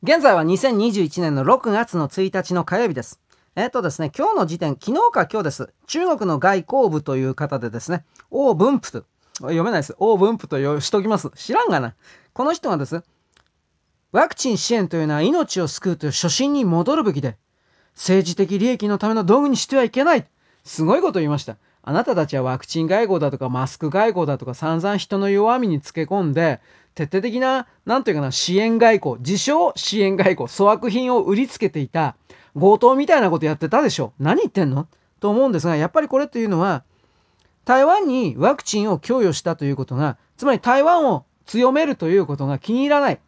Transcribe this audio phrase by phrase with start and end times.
[0.00, 3.18] 現在は2021年の6月の1日の火曜日です。
[3.56, 5.72] えっとですね、今日の時点、昨日か今日です。
[5.88, 9.04] 中国の外交部という方でですね、王文府と、
[9.40, 9.96] 読めないです。
[9.98, 11.30] 王文府としときます。
[11.34, 11.96] 知らんがな。
[12.32, 13.02] この人がです、
[14.12, 17.36] ワクチン支援というのは命を救うという初心に戻るべきで、
[17.96, 20.28] 政治的利益のための道具にしてはいけない。
[20.62, 21.56] すごいこと言いました。
[21.88, 26.60] あなたたちはワクチン外交だとかマスク外交だとか散々人の弱みにつけ込んで、
[26.94, 32.14] 徹底的な、なんというかな、支援外交、自称支援外交、粗悪品を売りつけていた、
[32.52, 34.12] 強盗みたいなことやってたでしょ。
[34.18, 34.86] 何言ってんの？
[35.18, 36.84] と思うんですが、やっぱりこれというのは、
[37.64, 43.20] 台湾にワクチンを供与したということが、つまり台湾を強めるということが気に入らない。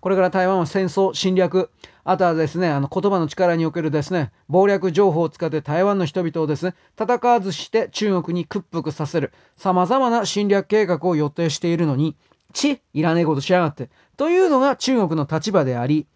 [0.00, 1.70] これから台湾は戦争、侵略、
[2.04, 12.16] あとはですね、あの言葉の力におけるですね、謀略情報を使って台湾の人々をですね、戦わずして中国に屈服させる、様々な侵略計画を予定しているのに、
[12.52, 13.90] ち、いらねえことしやがって。
[14.16, 16.06] というのが中国の立場であり、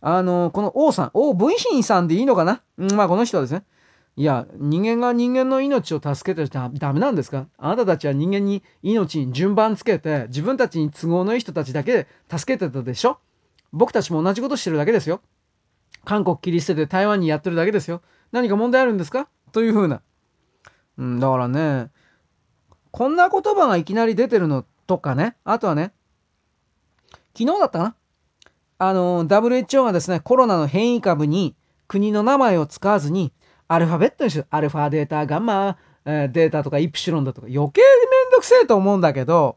[0.00, 3.64] あの、この王さん、王文心さんでいいのかな、うん、まあこの人はですね、
[4.16, 7.48] いや、人間が人間の命を助けてちゃダメなんですか？
[7.58, 13.18] あなたたちは人間に命に順番つけて、自分たちに都合のいい人たちだけで助けてたでしょ？
[13.72, 15.20] 僕たちも同じことしてるだけですよ。
[16.04, 18.02] 韓国切り捨てて台湾にやってるだけですよ。
[18.30, 19.28] 何か問題あるんですか？
[19.50, 20.00] というふうな。
[20.96, 21.90] うん、だからね、
[22.92, 25.92] こんな言葉がいきなり出てるのとかね、あとはね、
[27.36, 27.96] 昨日だったかな？
[28.78, 31.56] あの、WHO がですね、コロナの変異株に
[31.88, 33.32] 国の名前を使わずに、
[33.68, 34.46] アルファベットにしる。
[34.50, 39.56] アルファ、データ、ガンマ、えー、データとかイプシロンだとか、余計めんどくせえと思うんだけど、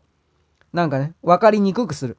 [0.74, 2.18] なんかね、わかりにくくする。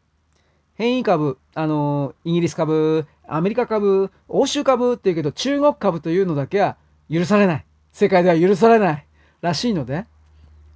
[0.74, 6.76] 変異株、あの、イギリス株、アメリカ株、欧州株って言うけど、中国株というのだけは
[7.10, 7.66] 許されない。
[7.92, 9.06] 世界では許されない。
[9.40, 10.06] らしいので。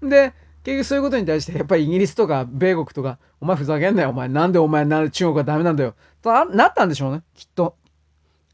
[0.03, 0.33] で、
[0.65, 4.29] 結局そういうことに対して、やっぱりイギリスとか米国とか、お前ふざけんなよ、お前。
[4.29, 5.95] なんでお前な、中国はダメなんだよ。
[6.21, 7.77] となったんでしょうね、きっと。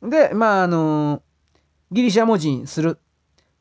[0.02, 1.22] で、まあ、あの、
[1.90, 2.98] ギリシャ文字にする。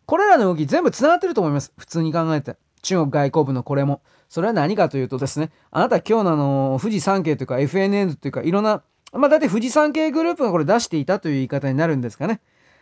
[0.06, 1.74] これらの動き全部繋がってると思います。
[1.78, 2.58] 普通に考えて。
[2.82, 4.02] 中国外交部のこれも。
[4.30, 12.42] それは何かというとですね、あなた今日のあの、富士山系というか FNN というかいろんな、まあ大体富士山系グループがこれ出していたという言い方になるんですかね。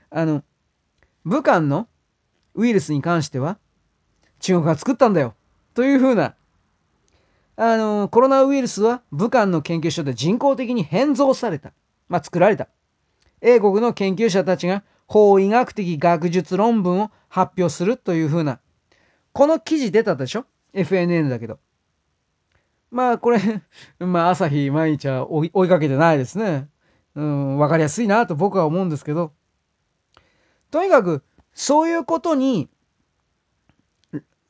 [0.09, 0.43] あの、
[1.23, 1.87] 武漢の
[2.55, 3.57] ウイルスに関しては、
[4.39, 5.33] 中国が作ったんだよ。
[5.73, 6.35] というふうな、
[7.57, 11.71] あの、コロナウイルスは武漢の研究所で人工的に変造された。
[12.09, 12.67] まあ、作られた。
[13.41, 18.59] 英国の研究者たちが法医学的学術論文を発表するというふうな、
[19.33, 21.59] この記事出たでしょ ?FNN だけど。
[22.91, 23.39] まあ、これ
[23.99, 26.69] まあ、朝日毎日は追いかけてないですね。
[27.15, 29.33] うん、わかりやすいなと僕は思うんですけど、
[30.71, 31.23] とにかく、
[31.53, 32.69] そういうことに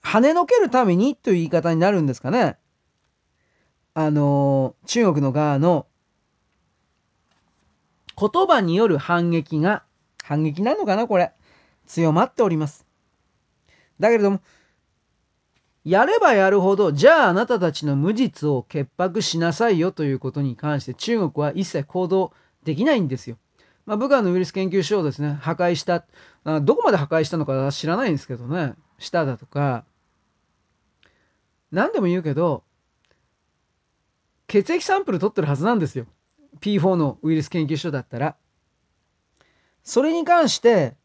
[0.04, 2.58] 跳ねのけるためにという言い方になるんですかね。
[3.96, 5.88] あの、中国の側の
[8.18, 9.85] 言葉による反撃が、
[10.26, 11.32] 反撃なのかなこれ。
[11.86, 12.86] 強まっております。
[14.00, 14.42] だけれども、
[15.84, 22.34] やればやるほど、じゃああなたたちの無実を潔白しなさいよということに関して中国は一切行動
[22.64, 23.38] できないんですよ。
[23.86, 26.06] まあ、武漢のウイルス研究所をですね、破壊した、
[26.44, 29.86] どこまで破壊したのか知らないんですけどね、しただとか、
[31.72, 32.64] 何でも言うけど、
[34.48, 36.08] 血液サンプル取ってるはずなんですよ。
[36.62, 38.36] P4 のウイルス研究所だったら。
[39.86, 40.96] それに関して、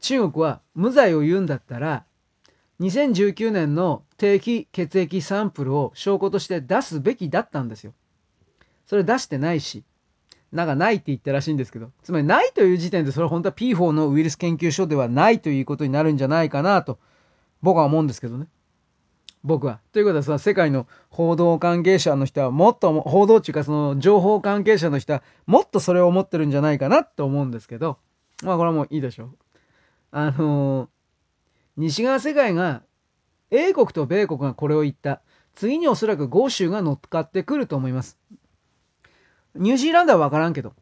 [0.00, 2.04] 中国は無罪を言うんだったら、
[2.80, 7.92] 2019年の定期血液サンプルを証拠として出すべきだったんですよ。
[8.86, 9.84] それ出してないし、
[10.52, 16.98] なんかないって言ったらしいんですけど、つまりないという時点でそれは本当は P4 のウイルス研究所ではないということになるんじゃないかなと
[17.60, 18.46] 僕は思うんですけどね。
[19.46, 19.80] 僕は。
[19.92, 27.98] ということはさ、世界の報道関係者の人はもっと、報道っていうかその情報関係者の人はもっとそれを思ってるんじゃないかなと思うんですけど、
[28.42, 29.30] まあこれはもういいでしょう。
[30.10, 30.88] あのー、
[31.76, 32.82] 西側世界が、
[33.50, 35.22] 英国と米国がこれを言った。
[35.54, 38.18] 次におそらく豪州が乗っかってくると思います。
[39.54, 40.74] ニュージーランドはわからんけど。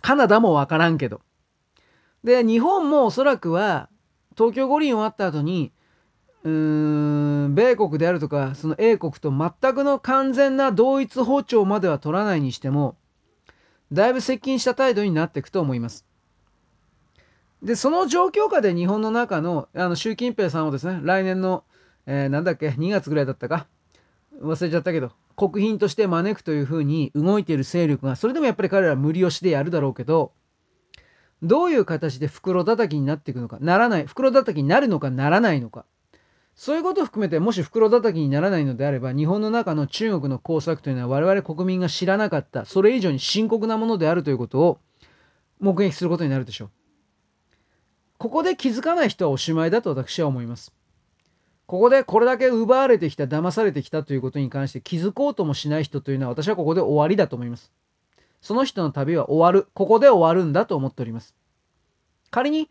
[0.00, 1.20] カナダもわからんけど。
[2.24, 3.90] で、日本もおそらくは、
[4.36, 5.72] 東京五輪終わった後に、
[6.44, 6.50] うー
[7.48, 12.96] ん、米国であるとか、その英国と全くの完全な同一歩調までは取らないにしても、
[13.92, 16.06] だいぶ接近した態度になっていくと思います。
[17.62, 21.64] で、その状況下で日本の中の、あの、習近平さんをですね、来年の、
[22.06, 23.66] えー、なんだっけ、2月ぐらいだったか、
[24.40, 30.32] 忘れちゃったけど、国賓として招くというふうに動いている勢力が、それでもやっぱり彼らは無理押しでやるだろうけど、
[31.42, 35.84] どういう形で袋叩きになっていくのか、ならない、袋叩きになるのかならないのか。
[36.60, 44.78] そういうことを含めてもし袋叩きにならないのであれば日本の中の中国の工作というのは我々国民が知らなかったそれ以上に深刻なものであるということを
[45.58, 46.70] 目撃することになるでしょう。
[48.18, 50.74] ここで気づかない人はおしまいだと私は思います。
[51.64, 57.72] ここでこれだけ奪われてきた、騙されてきたということに関して気づこうともしない人というのは私はここで終わりだと思います。
[58.42, 59.70] その人の旅は終わる。
[59.72, 61.34] ここで終わるんだと思っております。
[62.30, 62.68] 仮に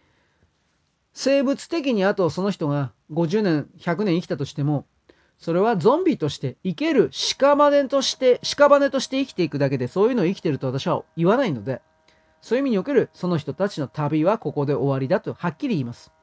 [1.21, 4.85] 生物的にあとその人が50年、100年生きたとしても、
[5.37, 11.81] それはゾンビとして生ける屍として、屍として生きていくだけでそういうのを生きてると私は言わないので、
[12.39, 16.13] そういう意味におけるその人たちの旅はここで終わりだとはっきり言います。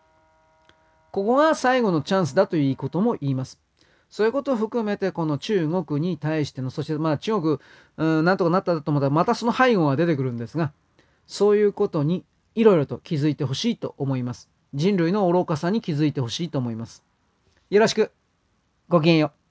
[1.12, 3.60] ここが最後のチャンスだということも言います。
[4.08, 7.58] そういうことを含めてこの中国に対しての、そしてまあ中国、
[7.98, 10.72] うん、なんとかなったと思ったらまたその背後が出てくるんですが、
[11.26, 14.48] そういうことにいろいろと気づいてほしいと思います。
[14.76, 17.02] 人類の愚かさに気づいてほしいと思います。
[17.70, 18.12] よろしく。
[18.90, 19.45] ごきげんよう。